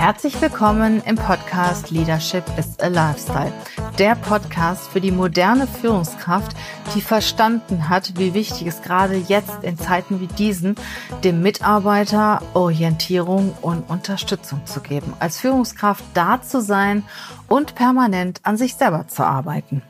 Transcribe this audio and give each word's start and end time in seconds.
Herzlich 0.00 0.40
willkommen 0.40 1.02
im 1.04 1.16
Podcast 1.16 1.90
Leadership 1.90 2.42
is 2.56 2.78
a 2.80 2.86
Lifestyle. 2.86 3.52
Der 3.98 4.14
Podcast 4.14 4.88
für 4.88 5.00
die 5.02 5.10
moderne 5.12 5.66
Führungskraft, 5.66 6.56
die 6.94 7.02
verstanden 7.02 7.90
hat, 7.90 8.18
wie 8.18 8.32
wichtig 8.32 8.66
es 8.66 8.80
gerade 8.80 9.16
jetzt 9.16 9.62
in 9.62 9.76
Zeiten 9.76 10.18
wie 10.20 10.26
diesen, 10.26 10.76
dem 11.22 11.42
Mitarbeiter 11.42 12.40
Orientierung 12.54 13.54
und 13.60 13.90
Unterstützung 13.90 14.64
zu 14.64 14.80
geben. 14.80 15.12
Als 15.20 15.38
Führungskraft 15.38 16.02
da 16.14 16.40
zu 16.40 16.62
sein 16.62 17.04
und 17.46 17.74
permanent 17.74 18.40
an 18.44 18.56
sich 18.56 18.76
selber 18.76 19.06
zu 19.06 19.22
arbeiten. 19.22 19.82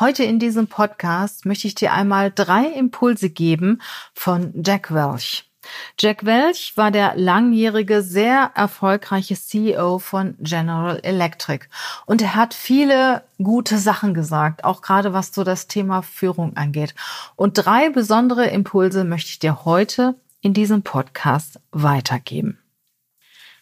Heute 0.00 0.24
in 0.24 0.38
diesem 0.38 0.66
Podcast 0.66 1.44
möchte 1.44 1.66
ich 1.66 1.74
dir 1.74 1.92
einmal 1.92 2.32
drei 2.34 2.68
Impulse 2.68 3.28
geben 3.28 3.82
von 4.14 4.54
Jack 4.64 4.94
Welch. 4.94 5.44
Jack 5.98 6.24
Welch 6.24 6.76
war 6.76 6.90
der 6.90 7.14
langjährige, 7.16 8.02
sehr 8.02 8.50
erfolgreiche 8.54 9.36
CEO 9.36 10.00
von 10.00 10.34
General 10.40 10.98
Electric 11.02 11.66
und 12.04 12.20
er 12.20 12.34
hat 12.34 12.52
viele 12.52 13.22
gute 13.38 13.78
Sachen 13.78 14.12
gesagt, 14.12 14.64
auch 14.64 14.82
gerade 14.82 15.12
was 15.12 15.32
so 15.32 15.44
das 15.44 15.68
Thema 15.68 16.02
Führung 16.02 16.56
angeht. 16.56 16.94
Und 17.36 17.54
drei 17.54 17.90
besondere 17.90 18.46
Impulse 18.46 19.04
möchte 19.04 19.30
ich 19.30 19.38
dir 19.38 19.64
heute 19.64 20.16
in 20.40 20.52
diesem 20.52 20.82
Podcast 20.82 21.60
weitergeben. 21.70 22.58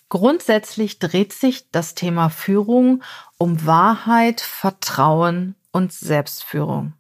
Grundsätzlich 0.09 0.99
dreht 0.99 1.33
sich 1.33 1.71
das 1.71 1.95
Thema 1.95 2.29
Führung 2.29 3.03
um 3.39 3.67
Wahrheit, 3.67 4.41
Vertrauen 4.41 5.55
und 5.71 5.93
Selbstführung. 5.93 6.93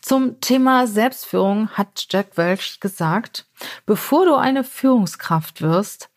Zum 0.00 0.40
Thema 0.40 0.86
Selbstführung 0.86 1.70
hat 1.70 2.06
Jack 2.10 2.36
Welch 2.36 2.80
gesagt, 2.80 3.46
bevor 3.86 4.24
du 4.24 4.34
eine 4.34 4.64
Führungskraft 4.64 5.62
wirst, 5.62 6.10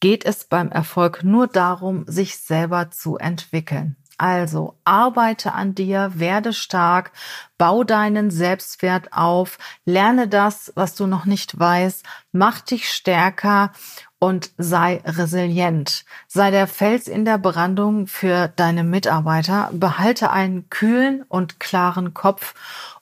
geht 0.00 0.24
es 0.24 0.44
beim 0.44 0.70
Erfolg 0.70 1.24
nur 1.24 1.46
darum, 1.46 2.04
sich 2.06 2.38
selber 2.38 2.90
zu 2.90 3.16
entwickeln. 3.16 3.96
Also 4.18 4.78
arbeite 4.84 5.52
an 5.52 5.74
dir, 5.74 6.12
werde 6.14 6.54
stark, 6.54 7.12
bau 7.58 7.84
deinen 7.84 8.30
Selbstwert 8.30 9.12
auf, 9.12 9.58
lerne 9.84 10.26
das, 10.26 10.72
was 10.74 10.94
du 10.94 11.06
noch 11.06 11.26
nicht 11.26 11.58
weißt, 11.58 12.02
mach 12.32 12.60
dich 12.60 12.88
stärker 12.88 13.72
und 14.18 14.50
sei 14.56 15.02
resilient. 15.04 16.04
Sei 16.26 16.50
der 16.50 16.66
Fels 16.66 17.06
in 17.06 17.24
der 17.24 17.38
Brandung 17.38 18.06
für 18.06 18.48
deine 18.56 18.82
Mitarbeiter. 18.82 19.70
Behalte 19.72 20.30
einen 20.30 20.70
kühlen 20.70 21.22
und 21.28 21.60
klaren 21.60 22.14
Kopf 22.14 22.54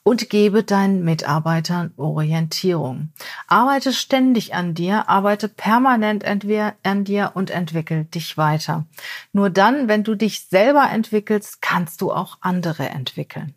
und 0.03 0.29
gebe 0.29 0.63
deinen 0.63 1.03
Mitarbeitern 1.03 1.93
Orientierung. 1.97 3.09
Arbeite 3.47 3.93
ständig 3.93 4.53
an 4.53 4.73
dir, 4.73 5.09
arbeite 5.09 5.47
permanent 5.47 6.25
an 6.25 7.03
dir 7.05 7.31
und 7.33 7.49
entwickel 7.49 8.03
dich 8.05 8.37
weiter. 8.37 8.85
Nur 9.31 9.49
dann, 9.49 9.87
wenn 9.87 10.03
du 10.03 10.15
dich 10.15 10.47
selber 10.47 10.89
entwickelst, 10.91 11.61
kannst 11.61 12.01
du 12.01 12.11
auch 12.11 12.37
andere 12.41 12.89
entwickeln. 12.89 13.55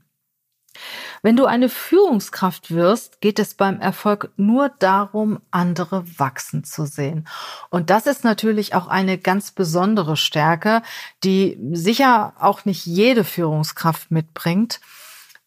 Wenn 1.23 1.37
du 1.37 1.47
eine 1.47 1.69
Führungskraft 1.69 2.71
wirst, 2.71 3.21
geht 3.21 3.39
es 3.39 3.55
beim 3.55 3.81
Erfolg 3.81 4.31
nur 4.37 4.71
darum, 4.79 5.41
andere 5.51 6.05
wachsen 6.19 6.65
zu 6.65 6.87
sehen. 6.87 7.27
Und 7.71 7.91
das 7.91 8.07
ist 8.07 8.25
natürlich 8.25 8.75
auch 8.75 8.87
eine 8.87 9.19
ganz 9.19 9.51
besondere 9.51 10.17
Stärke, 10.17 10.83
die 11.25 11.59
sicher 11.73 12.35
auch 12.39 12.65
nicht 12.65 12.87
jede 12.87 13.25
Führungskraft 13.25 14.11
mitbringt. 14.11 14.81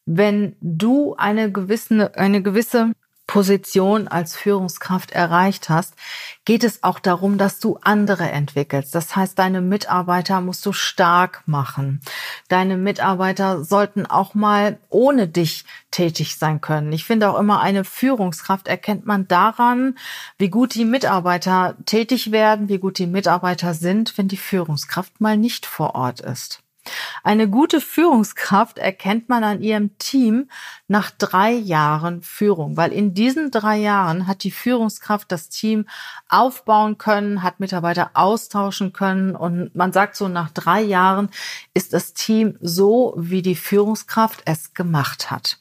Wenn 0.06 0.56
du 0.62 1.16
eine 1.16 1.52
gewisse, 1.52 2.16
eine 2.16 2.42
gewisse 2.42 2.92
Position 3.32 4.10
als 4.10 4.36
Führungskraft 4.36 5.12
erreicht 5.12 5.70
hast, 5.70 5.94
geht 6.44 6.66
es 6.66 6.84
auch 6.84 7.00
darum, 7.00 7.38
dass 7.38 7.62
du 7.62 7.78
andere 7.82 8.30
entwickelst. 8.30 8.94
Das 8.94 9.16
heißt, 9.16 9.40
deine 9.40 9.62
Mitarbeiter 9.62 10.42
musst 10.42 10.66
du 10.66 10.74
stark 10.74 11.42
machen. 11.46 12.02
Deine 12.50 12.76
Mitarbeiter 12.76 13.64
sollten 13.64 14.06
auch 14.06 14.34
mal 14.34 14.80
ohne 14.90 15.30
dich 15.30 15.64
tätig 15.92 16.36
sein 16.36 16.60
können. 16.60 16.92
Ich 16.92 17.06
finde 17.06 17.30
auch 17.30 17.40
immer, 17.40 17.62
eine 17.62 17.86
Führungskraft 17.86 18.68
erkennt 18.68 19.06
man 19.06 19.30
daran, 19.30 19.98
wie 20.38 20.50
gut 20.50 20.76
die 20.76 20.84
Mitarbeiter 20.84 21.78
tätig 21.86 22.34
werden, 22.34 22.68
wie 22.68 22.80
gut 22.80 22.98
die 22.98 23.08
Mitarbeiter 23.08 23.74
sind, 23.74 24.18
wenn 24.18 24.28
die 24.28 24.36
Führungskraft 24.36 25.22
mal 25.22 25.38
nicht 25.38 25.66
vor 25.66 25.96
Ort 25.96 26.20
ist. 26.20 26.62
Eine 27.24 27.48
gute 27.48 27.80
Führungskraft 27.80 28.80
erkennt 28.80 29.30
man 29.30 29.44
an 29.44 29.62
ihrem 29.62 29.98
Team 30.00 30.50
nach 30.88 31.12
drei 31.12 31.52
Jahren 31.52 32.24
Führung, 32.24 32.78
weil 32.78 32.92
in 32.92 33.14
diesen 33.14 33.52
drei 33.52 33.78
Jahren 33.78 34.26
hat 34.28 34.44
die 34.44 34.52
Führungskraft 34.52 35.32
das 35.32 35.50
Team 35.50 35.86
aufbauen 36.28 36.98
können, 36.98 37.44
hat 37.44 37.60
Mitarbeiter 37.60 38.12
austauschen 38.16 38.94
können 38.94 39.36
und 39.36 39.76
man 39.76 39.94
sagt 39.94 40.16
so, 40.16 40.28
nach 40.28 40.50
drei 40.50 40.82
Jahren 40.82 41.30
ist 41.74 41.94
das 41.94 42.14
Team 42.14 42.58
so, 42.62 43.14
wie 43.16 43.42
die 43.42 43.56
Führungskraft 43.56 44.42
es 44.46 44.74
gemacht 44.74 45.30
hat. 45.30 45.61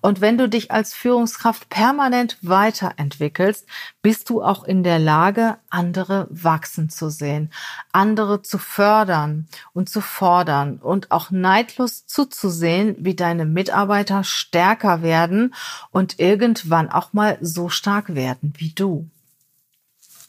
Und 0.00 0.20
wenn 0.20 0.38
du 0.38 0.48
dich 0.48 0.70
als 0.70 0.94
Führungskraft 0.94 1.68
permanent 1.68 2.38
weiterentwickelst, 2.42 3.66
bist 4.02 4.30
du 4.30 4.42
auch 4.42 4.64
in 4.64 4.82
der 4.82 4.98
Lage, 4.98 5.58
andere 5.68 6.26
wachsen 6.30 6.88
zu 6.88 7.10
sehen, 7.10 7.50
andere 7.92 8.42
zu 8.42 8.58
fördern 8.58 9.48
und 9.72 9.88
zu 9.88 10.00
fordern 10.00 10.78
und 10.78 11.10
auch 11.10 11.30
neidlos 11.30 12.06
zuzusehen, 12.06 12.96
wie 12.98 13.14
deine 13.14 13.44
Mitarbeiter 13.44 14.24
stärker 14.24 15.02
werden 15.02 15.54
und 15.90 16.18
irgendwann 16.18 16.90
auch 16.90 17.12
mal 17.12 17.38
so 17.40 17.68
stark 17.68 18.14
werden 18.14 18.52
wie 18.56 18.72
du 18.72 19.08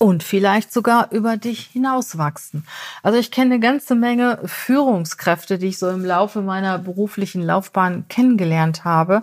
und 0.01 0.23
vielleicht 0.23 0.73
sogar 0.73 1.11
über 1.11 1.37
dich 1.37 1.67
hinauswachsen. 1.67 2.65
Also 3.03 3.19
ich 3.19 3.29
kenne 3.29 3.53
eine 3.53 3.59
ganze 3.59 3.93
Menge 3.93 4.39
Führungskräfte, 4.45 5.59
die 5.59 5.67
ich 5.67 5.77
so 5.77 5.89
im 5.91 6.03
Laufe 6.03 6.41
meiner 6.41 6.79
beruflichen 6.79 7.43
Laufbahn 7.43 8.05
kennengelernt 8.09 8.83
habe, 8.83 9.21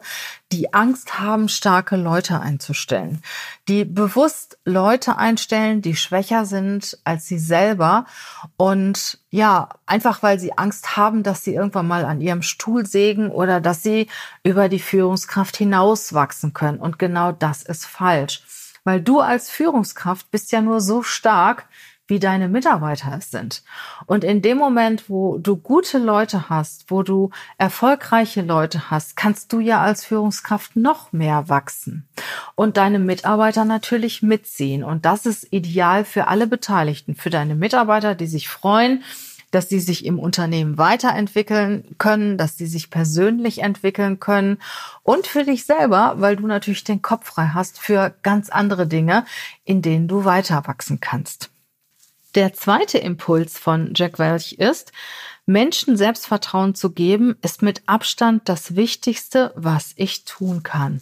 die 0.52 0.72
Angst 0.72 1.18
haben, 1.18 1.48
starke 1.48 1.96
Leute 1.96 2.38
einzustellen, 2.38 3.22
die 3.66 3.84
bewusst 3.84 4.56
Leute 4.64 5.16
einstellen, 5.16 5.82
die 5.82 5.96
schwächer 5.96 6.46
sind 6.46 6.96
als 7.02 7.26
sie 7.26 7.40
selber 7.40 8.06
und 8.56 9.18
ja, 9.30 9.70
einfach 9.84 10.22
weil 10.22 10.38
sie 10.38 10.56
Angst 10.56 10.96
haben, 10.96 11.24
dass 11.24 11.42
sie 11.42 11.54
irgendwann 11.54 11.88
mal 11.88 12.04
an 12.04 12.20
ihrem 12.20 12.42
Stuhl 12.42 12.86
sägen 12.86 13.32
oder 13.32 13.60
dass 13.60 13.82
sie 13.82 14.06
über 14.44 14.68
die 14.68 14.78
Führungskraft 14.78 15.56
hinauswachsen 15.56 16.52
können 16.52 16.78
und 16.78 17.00
genau 17.00 17.32
das 17.32 17.64
ist 17.64 17.84
falsch. 17.84 18.44
Weil 18.88 19.02
du 19.02 19.20
als 19.20 19.50
Führungskraft 19.50 20.30
bist 20.30 20.50
ja 20.50 20.62
nur 20.62 20.80
so 20.80 21.02
stark, 21.02 21.66
wie 22.06 22.18
deine 22.18 22.48
Mitarbeiter 22.48 23.14
es 23.18 23.30
sind. 23.30 23.62
Und 24.06 24.24
in 24.24 24.40
dem 24.40 24.56
Moment, 24.56 25.10
wo 25.10 25.36
du 25.36 25.58
gute 25.58 25.98
Leute 25.98 26.48
hast, 26.48 26.90
wo 26.90 27.02
du 27.02 27.28
erfolgreiche 27.58 28.40
Leute 28.40 28.90
hast, 28.90 29.14
kannst 29.14 29.52
du 29.52 29.60
ja 29.60 29.82
als 29.82 30.06
Führungskraft 30.06 30.74
noch 30.74 31.12
mehr 31.12 31.50
wachsen 31.50 32.08
und 32.54 32.78
deine 32.78 32.98
Mitarbeiter 32.98 33.66
natürlich 33.66 34.22
mitziehen. 34.22 34.82
Und 34.82 35.04
das 35.04 35.26
ist 35.26 35.52
ideal 35.52 36.06
für 36.06 36.28
alle 36.28 36.46
Beteiligten, 36.46 37.14
für 37.14 37.28
deine 37.28 37.56
Mitarbeiter, 37.56 38.14
die 38.14 38.26
sich 38.26 38.48
freuen, 38.48 39.04
dass 39.50 39.68
sie 39.68 39.80
sich 39.80 40.04
im 40.04 40.18
Unternehmen 40.18 40.78
weiterentwickeln 40.78 41.96
können, 41.98 42.38
dass 42.38 42.56
sie 42.56 42.66
sich 42.66 42.90
persönlich 42.90 43.62
entwickeln 43.62 44.20
können 44.20 44.58
und 45.02 45.26
für 45.26 45.44
dich 45.44 45.64
selber, 45.64 46.14
weil 46.18 46.36
du 46.36 46.46
natürlich 46.46 46.84
den 46.84 47.02
Kopf 47.02 47.26
frei 47.26 47.50
hast 47.54 47.78
für 47.78 48.14
ganz 48.22 48.50
andere 48.50 48.86
Dinge, 48.86 49.24
in 49.64 49.82
denen 49.82 50.08
du 50.08 50.24
weiter 50.24 50.66
wachsen 50.66 51.00
kannst. 51.00 51.50
Der 52.34 52.52
zweite 52.52 52.98
Impuls 52.98 53.58
von 53.58 53.92
Jack 53.94 54.18
Welch 54.18 54.54
ist, 54.54 54.92
Menschen 55.46 55.96
Selbstvertrauen 55.96 56.74
zu 56.74 56.90
geben, 56.90 57.36
ist 57.40 57.62
mit 57.62 57.82
Abstand 57.86 58.48
das 58.50 58.76
Wichtigste, 58.76 59.52
was 59.56 59.92
ich 59.96 60.24
tun 60.24 60.62
kann 60.62 61.00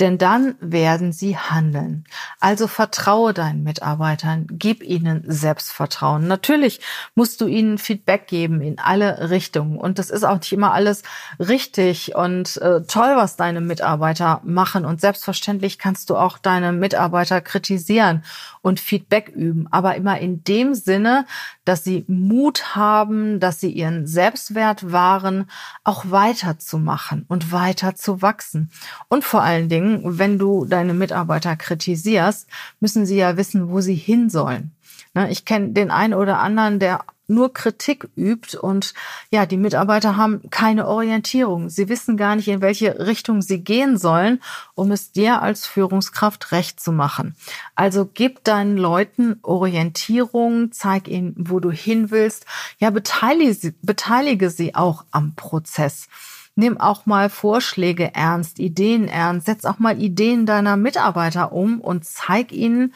denn 0.00 0.18
dann 0.18 0.56
werden 0.60 1.12
sie 1.12 1.38
handeln. 1.38 2.04
Also 2.38 2.66
vertraue 2.66 3.32
deinen 3.32 3.62
Mitarbeitern, 3.62 4.46
gib 4.50 4.82
ihnen 4.82 5.24
Selbstvertrauen. 5.26 6.26
Natürlich 6.26 6.80
musst 7.14 7.40
du 7.40 7.46
ihnen 7.46 7.78
Feedback 7.78 8.26
geben 8.26 8.60
in 8.60 8.78
alle 8.78 9.30
Richtungen. 9.30 9.78
Und 9.78 9.98
das 9.98 10.10
ist 10.10 10.24
auch 10.24 10.36
nicht 10.36 10.52
immer 10.52 10.74
alles 10.74 11.02
richtig 11.38 12.14
und 12.14 12.58
äh, 12.58 12.82
toll, 12.82 13.16
was 13.16 13.36
deine 13.36 13.62
Mitarbeiter 13.62 14.42
machen. 14.44 14.84
Und 14.84 15.00
selbstverständlich 15.00 15.78
kannst 15.78 16.10
du 16.10 16.16
auch 16.16 16.36
deine 16.36 16.72
Mitarbeiter 16.72 17.40
kritisieren 17.40 18.22
und 18.60 18.80
Feedback 18.80 19.28
üben. 19.28 19.66
Aber 19.70 19.94
immer 19.94 20.18
in 20.18 20.44
dem 20.44 20.74
Sinne, 20.74 21.24
dass 21.64 21.84
sie 21.84 22.04
Mut 22.06 22.76
haben, 22.76 23.40
dass 23.40 23.60
sie 23.60 23.70
ihren 23.70 24.06
Selbstwert 24.06 24.92
wahren, 24.92 25.50
auch 25.84 26.04
weiterzumachen 26.10 27.24
und 27.28 27.50
weiter 27.50 27.94
zu 27.94 28.20
wachsen. 28.20 28.70
Und 29.08 29.24
vor 29.24 29.42
allen 29.42 29.70
Dingen, 29.70 29.85
wenn 30.04 30.38
du 30.38 30.64
deine 30.64 30.94
Mitarbeiter 30.94 31.56
kritisierst, 31.56 32.46
müssen 32.80 33.06
sie 33.06 33.16
ja 33.16 33.36
wissen, 33.36 33.70
wo 33.70 33.80
sie 33.80 33.94
hin 33.94 34.30
sollen. 34.30 34.72
Ne, 35.14 35.30
ich 35.30 35.44
kenne 35.44 35.70
den 35.70 35.90
einen 35.90 36.14
oder 36.14 36.40
anderen, 36.40 36.78
der 36.78 37.04
nur 37.28 37.52
Kritik 37.52 38.08
übt 38.16 38.56
und 38.56 38.94
ja, 39.30 39.46
die 39.46 39.56
Mitarbeiter 39.56 40.16
haben 40.16 40.42
keine 40.50 40.86
Orientierung. 40.86 41.68
Sie 41.70 41.88
wissen 41.88 42.16
gar 42.16 42.36
nicht, 42.36 42.48
in 42.48 42.60
welche 42.60 43.06
Richtung 43.06 43.42
sie 43.42 43.62
gehen 43.62 43.98
sollen, 43.98 44.40
um 44.74 44.92
es 44.92 45.12
dir 45.12 45.42
als 45.42 45.66
Führungskraft 45.66 46.52
recht 46.52 46.80
zu 46.80 46.92
machen. 46.92 47.34
Also 47.74 48.08
gib 48.12 48.44
deinen 48.44 48.76
Leuten 48.76 49.38
Orientierung, 49.42 50.72
zeig 50.72 51.08
ihnen, 51.08 51.34
wo 51.36 51.60
du 51.60 51.70
hin 51.70 52.10
willst. 52.10 52.46
Ja, 52.78 52.90
beteilige 52.90 53.54
sie, 53.54 53.74
beteilige 53.82 54.50
sie 54.50 54.74
auch 54.74 55.04
am 55.10 55.34
Prozess. 55.34 56.08
Nimm 56.56 56.80
auch 56.80 57.06
mal 57.06 57.28
Vorschläge 57.30 58.14
ernst, 58.14 58.58
Ideen 58.58 59.08
ernst, 59.08 59.46
setz 59.46 59.64
auch 59.64 59.78
mal 59.78 60.00
Ideen 60.02 60.46
deiner 60.46 60.76
Mitarbeiter 60.76 61.52
um 61.52 61.80
und 61.80 62.04
zeig 62.04 62.50
ihnen, 62.50 62.94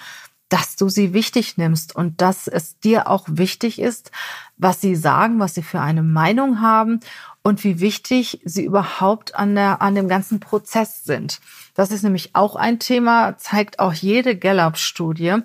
dass 0.48 0.76
du 0.76 0.88
sie 0.88 1.14
wichtig 1.14 1.56
nimmst 1.58 1.94
und 1.94 2.20
dass 2.20 2.48
es 2.48 2.78
dir 2.80 3.06
auch 3.06 3.26
wichtig 3.28 3.78
ist, 3.78 4.10
was 4.56 4.80
sie 4.80 4.96
sagen, 4.96 5.38
was 5.38 5.54
sie 5.54 5.62
für 5.62 5.80
eine 5.80 6.02
Meinung 6.02 6.60
haben 6.60 7.00
und 7.42 7.62
wie 7.62 7.80
wichtig 7.80 8.40
sie 8.44 8.64
überhaupt 8.64 9.34
an 9.34 9.54
der, 9.54 9.80
an 9.80 9.94
dem 9.94 10.08
ganzen 10.08 10.40
Prozess 10.40 11.04
sind. 11.04 11.40
Das 11.74 11.92
ist 11.92 12.02
nämlich 12.02 12.34
auch 12.34 12.56
ein 12.56 12.80
Thema, 12.80 13.38
zeigt 13.38 13.78
auch 13.78 13.92
jede 13.92 14.36
Gallup-Studie, 14.36 15.36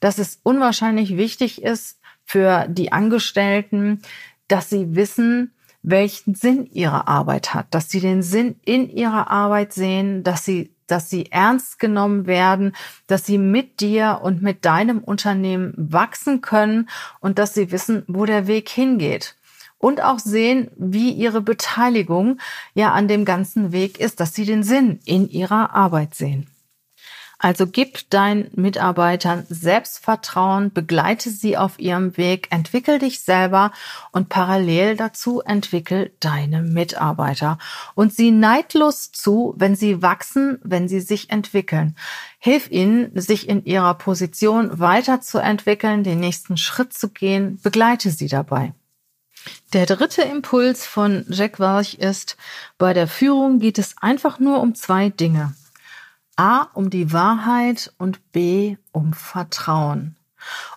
dass 0.00 0.18
es 0.18 0.38
unwahrscheinlich 0.42 1.16
wichtig 1.16 1.62
ist 1.62 1.98
für 2.24 2.66
die 2.68 2.92
Angestellten, 2.92 4.00
dass 4.46 4.70
sie 4.70 4.94
wissen, 4.94 5.52
welchen 5.82 6.34
Sinn 6.34 6.68
ihre 6.72 7.08
Arbeit 7.08 7.54
hat, 7.54 7.66
dass 7.70 7.90
sie 7.90 8.00
den 8.00 8.22
Sinn 8.22 8.56
in 8.64 8.88
ihrer 8.88 9.30
Arbeit 9.30 9.72
sehen, 9.72 10.22
dass 10.22 10.44
sie, 10.44 10.70
dass 10.86 11.10
sie 11.10 11.30
ernst 11.30 11.78
genommen 11.78 12.26
werden, 12.26 12.74
dass 13.06 13.26
sie 13.26 13.38
mit 13.38 13.80
dir 13.80 14.20
und 14.22 14.42
mit 14.42 14.64
deinem 14.64 14.98
Unternehmen 14.98 15.74
wachsen 15.76 16.40
können 16.40 16.88
und 17.20 17.38
dass 17.38 17.54
sie 17.54 17.72
wissen, 17.72 18.04
wo 18.06 18.24
der 18.24 18.46
Weg 18.46 18.68
hingeht. 18.68 19.36
Und 19.78 20.00
auch 20.00 20.20
sehen, 20.20 20.70
wie 20.76 21.10
ihre 21.10 21.40
Beteiligung 21.40 22.38
ja 22.74 22.92
an 22.92 23.08
dem 23.08 23.24
ganzen 23.24 23.72
Weg 23.72 23.98
ist, 23.98 24.20
dass 24.20 24.32
sie 24.32 24.44
den 24.44 24.62
Sinn 24.62 25.00
in 25.04 25.28
ihrer 25.28 25.74
Arbeit 25.74 26.14
sehen. 26.14 26.51
Also 27.44 27.66
gib 27.66 28.08
deinen 28.08 28.52
Mitarbeitern 28.54 29.44
Selbstvertrauen, 29.48 30.72
begleite 30.72 31.28
sie 31.28 31.56
auf 31.56 31.76
ihrem 31.80 32.16
Weg, 32.16 32.46
entwickel 32.52 33.00
dich 33.00 33.18
selber 33.18 33.72
und 34.12 34.28
parallel 34.28 34.96
dazu 34.96 35.40
entwickel 35.40 36.12
deine 36.20 36.62
Mitarbeiter 36.62 37.58
und 37.96 38.14
sie 38.14 38.30
neidlos 38.30 39.10
zu, 39.10 39.54
wenn 39.56 39.74
sie 39.74 40.02
wachsen, 40.02 40.60
wenn 40.62 40.86
sie 40.86 41.00
sich 41.00 41.30
entwickeln. 41.30 41.96
Hilf 42.38 42.70
ihnen, 42.70 43.10
sich 43.20 43.48
in 43.48 43.64
ihrer 43.64 43.94
Position 43.94 44.78
weiterzuentwickeln, 44.78 46.04
den 46.04 46.20
nächsten 46.20 46.56
Schritt 46.56 46.92
zu 46.92 47.08
gehen, 47.08 47.58
begleite 47.60 48.10
sie 48.10 48.28
dabei. 48.28 48.72
Der 49.72 49.86
dritte 49.86 50.22
Impuls 50.22 50.86
von 50.86 51.24
Jack 51.28 51.58
Welch 51.58 51.94
ist, 51.94 52.36
bei 52.78 52.94
der 52.94 53.08
Führung 53.08 53.58
geht 53.58 53.80
es 53.80 53.96
einfach 54.00 54.38
nur 54.38 54.60
um 54.60 54.76
zwei 54.76 55.08
Dinge. 55.08 55.56
A 56.36 56.62
um 56.74 56.90
die 56.90 57.12
Wahrheit 57.12 57.92
und 57.98 58.32
B 58.32 58.76
um 58.90 59.12
Vertrauen. 59.12 60.16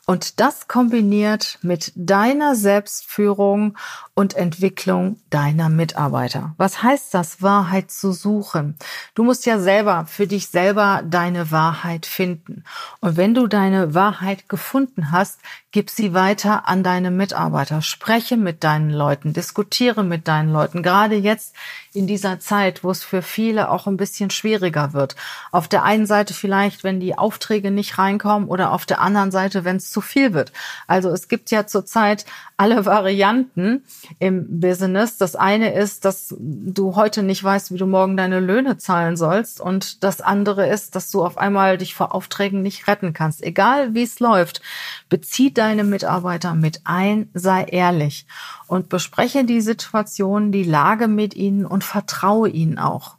Und 0.05 0.39
das 0.39 0.67
kombiniert 0.67 1.57
mit 1.63 1.91
deiner 1.95 2.55
Selbstführung 2.55 3.75
und 4.13 4.35
Entwicklung 4.35 5.19
deiner 5.31 5.69
Mitarbeiter. 5.69 6.53
Was 6.57 6.83
heißt 6.83 7.13
das, 7.13 7.41
Wahrheit 7.41 7.89
zu 7.89 8.11
suchen? 8.11 8.77
Du 9.15 9.23
musst 9.23 9.47
ja 9.47 9.59
selber 9.59 10.05
für 10.07 10.27
dich 10.27 10.47
selber 10.47 11.01
deine 11.03 11.49
Wahrheit 11.51 12.05
finden. 12.05 12.63
Und 13.01 13.17
wenn 13.17 13.33
du 13.33 13.47
deine 13.47 13.95
Wahrheit 13.95 14.47
gefunden 14.47 15.11
hast, 15.11 15.39
gib 15.71 15.89
sie 15.89 16.13
weiter 16.13 16.69
an 16.69 16.83
deine 16.83 17.11
Mitarbeiter. 17.11 17.81
Spreche 17.81 18.37
mit 18.37 18.63
deinen 18.63 18.91
Leuten, 18.91 19.33
diskutiere 19.33 20.03
mit 20.03 20.27
deinen 20.27 20.53
Leuten. 20.53 20.83
Gerade 20.83 21.15
jetzt 21.15 21.55
in 21.93 22.07
dieser 22.07 22.39
Zeit, 22.39 22.83
wo 22.83 22.91
es 22.91 23.03
für 23.03 23.21
viele 23.21 23.69
auch 23.69 23.87
ein 23.87 23.97
bisschen 23.97 24.29
schwieriger 24.29 24.93
wird. 24.93 25.15
Auf 25.51 25.67
der 25.67 25.83
einen 25.83 26.05
Seite 26.05 26.33
vielleicht, 26.33 26.83
wenn 26.83 26.99
die 26.99 27.17
Aufträge 27.17 27.71
nicht 27.71 27.97
reinkommen 27.97 28.47
oder 28.47 28.71
auf 28.71 28.85
der 28.85 29.01
anderen 29.01 29.31
Seite, 29.31 29.65
wenn 29.65 29.77
es 29.77 29.94
zu 29.95 30.01
viel 30.01 30.33
wird. 30.33 30.51
Also 30.87 31.09
es 31.09 31.29
gibt 31.29 31.51
ja 31.51 31.65
zurzeit 31.67 32.25
alle 32.57 32.85
Varianten 32.85 33.85
im 34.19 34.59
Business. 34.59 35.17
Das 35.17 35.37
eine 35.37 35.73
ist, 35.73 36.03
dass 36.03 36.35
du 36.37 36.97
heute 36.97 37.23
nicht 37.23 37.41
weißt, 37.41 37.71
wie 37.71 37.77
du 37.77 37.85
morgen 37.85 38.17
deine 38.17 38.41
Löhne 38.41 38.77
zahlen 38.77 39.15
sollst. 39.15 39.61
Und 39.61 40.03
das 40.03 40.19
andere 40.19 40.67
ist, 40.67 40.95
dass 40.95 41.11
du 41.11 41.23
auf 41.23 41.37
einmal 41.37 41.77
dich 41.77 41.95
vor 41.95 42.13
Aufträgen 42.13 42.61
nicht 42.61 42.89
retten 42.89 43.13
kannst. 43.13 43.41
Egal 43.41 43.93
wie 43.93 44.03
es 44.03 44.19
läuft, 44.19 44.61
bezieh 45.07 45.53
deine 45.53 45.85
Mitarbeiter 45.85 46.55
mit 46.55 46.81
ein, 46.83 47.29
sei 47.33 47.63
ehrlich 47.63 48.27
und 48.67 48.89
bespreche 48.89 49.45
die 49.45 49.61
Situation, 49.61 50.51
die 50.51 50.63
Lage 50.63 51.07
mit 51.07 51.35
ihnen 51.35 51.65
und 51.65 51.85
vertraue 51.85 52.49
ihnen 52.49 52.79
auch. 52.79 53.15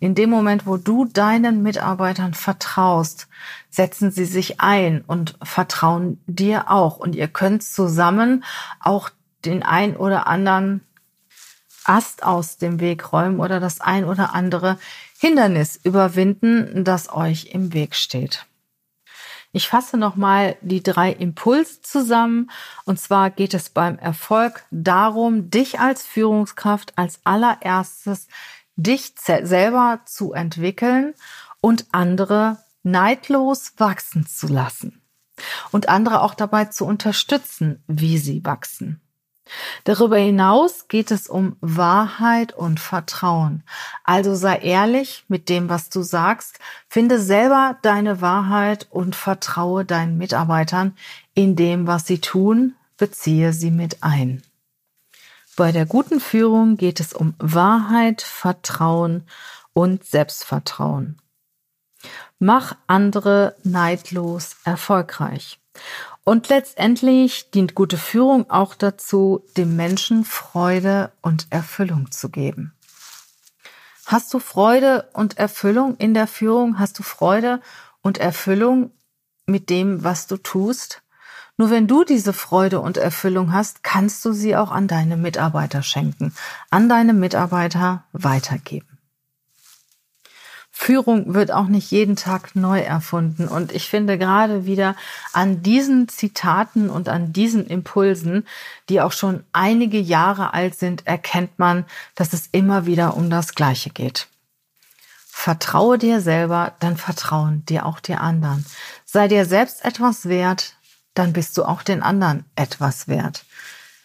In 0.00 0.16
dem 0.16 0.30
Moment, 0.30 0.66
wo 0.66 0.76
du 0.76 1.04
deinen 1.04 1.62
Mitarbeitern 1.62 2.34
vertraust, 2.34 3.28
setzen 3.70 4.10
sie 4.10 4.24
sich 4.24 4.60
ein 4.60 5.02
und 5.06 5.36
vertrauen 5.42 6.22
dir 6.26 6.70
auch. 6.70 6.98
Und 6.98 7.14
ihr 7.14 7.28
könnt 7.28 7.62
zusammen 7.62 8.44
auch 8.80 9.10
den 9.44 9.62
ein 9.62 9.96
oder 9.96 10.26
anderen 10.26 10.82
Ast 11.84 12.22
aus 12.22 12.58
dem 12.58 12.78
Weg 12.80 13.12
räumen 13.12 13.40
oder 13.40 13.58
das 13.58 13.80
ein 13.80 14.04
oder 14.04 14.34
andere 14.34 14.78
Hindernis 15.18 15.80
überwinden, 15.82 16.84
das 16.84 17.12
euch 17.12 17.46
im 17.52 17.72
Weg 17.72 17.94
steht. 17.94 18.46
Ich 19.52 19.68
fasse 19.68 19.96
nochmal 19.96 20.56
die 20.60 20.82
drei 20.82 21.10
Impulse 21.10 21.82
zusammen. 21.82 22.50
Und 22.84 23.00
zwar 23.00 23.30
geht 23.30 23.54
es 23.54 23.70
beim 23.70 23.98
Erfolg 23.98 24.64
darum, 24.70 25.50
dich 25.50 25.80
als 25.80 26.04
Führungskraft 26.04 26.96
als 26.96 27.20
allererstes 27.24 28.28
dich 28.76 29.14
selber 29.16 30.00
zu 30.06 30.32
entwickeln 30.32 31.14
und 31.60 31.86
andere 31.92 32.58
neidlos 32.82 33.74
wachsen 33.76 34.26
zu 34.26 34.48
lassen 34.48 35.00
und 35.70 35.88
andere 35.88 36.22
auch 36.22 36.34
dabei 36.34 36.66
zu 36.66 36.84
unterstützen, 36.84 37.82
wie 37.86 38.18
sie 38.18 38.44
wachsen. 38.44 39.00
Darüber 39.84 40.16
hinaus 40.16 40.86
geht 40.88 41.10
es 41.10 41.28
um 41.28 41.56
Wahrheit 41.60 42.52
und 42.52 42.78
Vertrauen. 42.78 43.64
Also 44.04 44.34
sei 44.34 44.58
ehrlich 44.58 45.24
mit 45.28 45.48
dem, 45.48 45.68
was 45.68 45.88
du 45.88 46.02
sagst, 46.02 46.58
finde 46.88 47.20
selber 47.20 47.76
deine 47.82 48.20
Wahrheit 48.20 48.86
und 48.90 49.16
vertraue 49.16 49.84
deinen 49.84 50.18
Mitarbeitern 50.18 50.96
in 51.34 51.56
dem, 51.56 51.86
was 51.86 52.06
sie 52.06 52.20
tun, 52.20 52.74
beziehe 52.96 53.52
sie 53.52 53.70
mit 53.70 54.02
ein. 54.02 54.42
Bei 55.56 55.72
der 55.72 55.86
guten 55.86 56.20
Führung 56.20 56.76
geht 56.76 57.00
es 57.00 57.12
um 57.12 57.34
Wahrheit, 57.38 58.22
Vertrauen 58.22 59.24
und 59.72 60.04
Selbstvertrauen. 60.04 61.20
Mach 62.38 62.76
andere 62.86 63.56
neidlos 63.62 64.56
erfolgreich. 64.64 65.60
Und 66.24 66.48
letztendlich 66.48 67.50
dient 67.50 67.74
gute 67.74 67.98
Führung 67.98 68.50
auch 68.50 68.74
dazu, 68.74 69.44
dem 69.56 69.76
Menschen 69.76 70.24
Freude 70.24 71.12
und 71.22 71.46
Erfüllung 71.50 72.10
zu 72.10 72.28
geben. 72.28 72.74
Hast 74.06 74.34
du 74.34 74.38
Freude 74.38 75.08
und 75.12 75.38
Erfüllung 75.38 75.96
in 75.96 76.14
der 76.14 76.26
Führung? 76.26 76.78
Hast 76.78 76.98
du 76.98 77.02
Freude 77.02 77.60
und 78.02 78.18
Erfüllung 78.18 78.90
mit 79.46 79.70
dem, 79.70 80.02
was 80.02 80.26
du 80.26 80.36
tust? 80.36 81.02
Nur 81.56 81.70
wenn 81.70 81.86
du 81.86 82.04
diese 82.04 82.32
Freude 82.32 82.80
und 82.80 82.96
Erfüllung 82.96 83.52
hast, 83.52 83.84
kannst 83.84 84.24
du 84.24 84.32
sie 84.32 84.56
auch 84.56 84.70
an 84.70 84.88
deine 84.88 85.16
Mitarbeiter 85.16 85.82
schenken, 85.82 86.34
an 86.70 86.88
deine 86.88 87.12
Mitarbeiter 87.12 88.04
weitergeben. 88.12 88.89
Führung 90.82 91.34
wird 91.34 91.52
auch 91.52 91.66
nicht 91.66 91.90
jeden 91.90 92.16
Tag 92.16 92.56
neu 92.56 92.80
erfunden. 92.80 93.48
Und 93.48 93.70
ich 93.70 93.90
finde 93.90 94.16
gerade 94.16 94.64
wieder 94.64 94.96
an 95.34 95.62
diesen 95.62 96.08
Zitaten 96.08 96.88
und 96.88 97.06
an 97.10 97.34
diesen 97.34 97.66
Impulsen, 97.66 98.46
die 98.88 99.02
auch 99.02 99.12
schon 99.12 99.44
einige 99.52 100.00
Jahre 100.00 100.54
alt 100.54 100.74
sind, 100.74 101.06
erkennt 101.06 101.58
man, 101.58 101.84
dass 102.14 102.32
es 102.32 102.48
immer 102.50 102.86
wieder 102.86 103.14
um 103.14 103.28
das 103.28 103.54
Gleiche 103.54 103.90
geht. 103.90 104.28
Vertraue 105.26 105.98
dir 105.98 106.22
selber, 106.22 106.72
dann 106.80 106.96
vertrauen 106.96 107.62
dir 107.66 107.84
auch 107.84 108.00
die 108.00 108.14
anderen. 108.14 108.64
Sei 109.04 109.28
dir 109.28 109.44
selbst 109.44 109.84
etwas 109.84 110.30
wert, 110.30 110.76
dann 111.12 111.34
bist 111.34 111.58
du 111.58 111.64
auch 111.64 111.82
den 111.82 112.02
anderen 112.02 112.46
etwas 112.56 113.06
wert. 113.06 113.44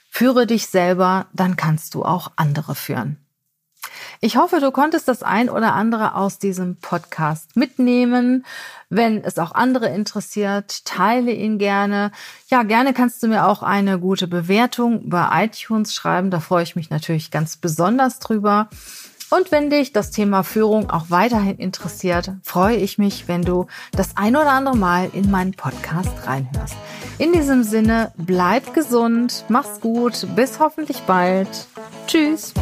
Führe 0.10 0.46
dich 0.46 0.68
selber, 0.68 1.28
dann 1.32 1.56
kannst 1.56 1.94
du 1.94 2.04
auch 2.04 2.34
andere 2.36 2.76
führen. 2.76 3.25
Ich 4.22 4.38
hoffe, 4.38 4.60
du 4.60 4.72
konntest 4.72 5.08
das 5.08 5.24
ein 5.24 5.50
oder 5.50 5.74
andere 5.74 6.16
aus 6.16 6.40
diesem 6.40 6.78
Podcast 6.78 7.56
mitnehmen. 7.56 8.46
Wenn 8.90 9.24
es 9.24 9.38
auch 9.38 9.54
andere 9.54 9.90
interessiert, 9.90 10.86
teile 10.86 11.32
ihn 11.32 11.58
gerne. 11.58 12.12
Ja, 12.50 12.64
gerne 12.64 12.94
kannst 12.94 13.22
du 13.24 13.28
mir 13.28 13.48
auch 13.48 13.64
eine 13.64 14.00
gute 14.00 14.28
Bewertung 14.28 15.10
bei 15.10 15.46
iTunes 15.46 15.94
schreiben. 15.94 16.32
Da 16.32 16.40
freue 16.40 16.64
ich 16.64 16.76
mich 16.76 16.90
natürlich 16.90 17.32
ganz 17.32 17.58
besonders 17.58 18.20
drüber. 18.20 18.70
Und 19.32 19.52
wenn 19.52 19.70
dich 19.70 19.92
das 19.92 20.12
Thema 20.12 20.44
Führung 20.44 20.92
auch 20.92 21.06
weiterhin 21.10 21.58
interessiert, 21.58 22.32
freue 22.44 22.78
ich 22.78 22.98
mich, 22.98 23.28
wenn 23.28 23.42
du 23.42 23.66
das 23.92 24.18
ein 24.18 24.36
oder 24.36 24.52
andere 24.52 24.78
Mal 24.78 25.10
in 25.14 25.32
meinen 25.32 25.54
Podcast 25.54 26.12
reinhörst. 26.26 26.76
In 27.18 27.34
diesem 27.34 27.64
Sinne, 27.64 28.12
bleib 28.18 28.74
gesund, 28.74 29.46
mach's 29.50 29.82
gut, 29.82 30.28
bis 30.36 30.60
hoffentlich 30.60 31.02
bald. 31.02 31.68
Tschüss. 32.08 32.54